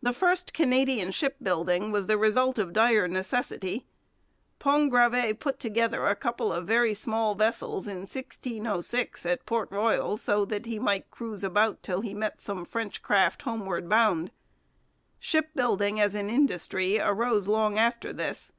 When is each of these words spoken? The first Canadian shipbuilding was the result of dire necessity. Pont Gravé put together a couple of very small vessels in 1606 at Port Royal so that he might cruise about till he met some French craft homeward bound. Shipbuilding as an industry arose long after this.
The 0.00 0.14
first 0.14 0.54
Canadian 0.54 1.10
shipbuilding 1.12 1.92
was 1.92 2.06
the 2.06 2.16
result 2.16 2.58
of 2.58 2.72
dire 2.72 3.06
necessity. 3.06 3.84
Pont 4.58 4.90
Gravé 4.90 5.38
put 5.38 5.60
together 5.60 6.06
a 6.06 6.16
couple 6.16 6.50
of 6.54 6.66
very 6.66 6.94
small 6.94 7.34
vessels 7.34 7.86
in 7.86 7.98
1606 8.06 9.26
at 9.26 9.44
Port 9.44 9.70
Royal 9.70 10.16
so 10.16 10.46
that 10.46 10.64
he 10.64 10.78
might 10.78 11.10
cruise 11.10 11.44
about 11.44 11.82
till 11.82 12.00
he 12.00 12.14
met 12.14 12.40
some 12.40 12.64
French 12.64 13.02
craft 13.02 13.42
homeward 13.42 13.90
bound. 13.90 14.30
Shipbuilding 15.18 16.00
as 16.00 16.14
an 16.14 16.30
industry 16.30 16.98
arose 16.98 17.46
long 17.46 17.78
after 17.78 18.10
this. 18.10 18.52